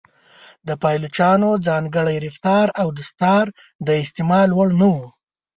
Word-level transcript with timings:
د 0.67 0.69
پایلوچانو 0.81 1.49
ځانګړی 1.67 2.17
رفتار 2.25 2.67
او 2.81 2.87
دستار 2.99 3.45
د 3.87 3.89
استعمال 4.03 4.49
وړ 4.53 4.69
نه 4.79 4.87
و. 4.95 4.97